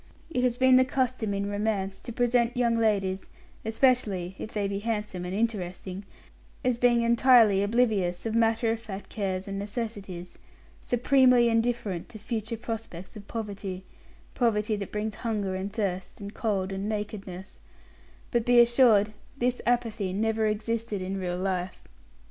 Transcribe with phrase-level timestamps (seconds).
[0.31, 3.29] It has been the custom in romance to present young ladies,
[3.63, 6.05] especially if they be handsome and interesting,
[6.65, 10.39] as being entirely oblivious of matter of fact cares and necessities,
[10.81, 13.83] supremely indifferent to future prospects of poverty
[14.33, 17.59] poverty that brings hunger and thirst and cold and nakedness;
[18.31, 21.83] but, be assured, this apathy never existed in real life.